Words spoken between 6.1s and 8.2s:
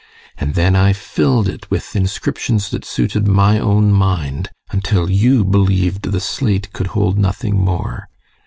the slate could hold nothing more.